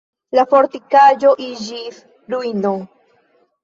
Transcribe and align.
La 0.37 0.45
fortikaĵo 0.53 1.35
iĝis 1.51 2.03
ruino. 2.37 2.77